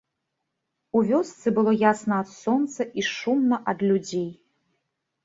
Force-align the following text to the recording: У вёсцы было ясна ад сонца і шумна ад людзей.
У 0.99 1.01
вёсцы 1.09 1.53
было 1.57 1.73
ясна 1.91 2.15
ад 2.25 2.31
сонца 2.37 2.81
і 3.03 3.05
шумна 3.11 3.61
ад 3.75 3.85
людзей. 3.89 4.25